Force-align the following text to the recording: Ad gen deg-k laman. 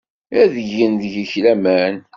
Ad 0.41 0.53
gen 0.73 0.93
deg-k 1.01 1.31
laman. 1.43 1.95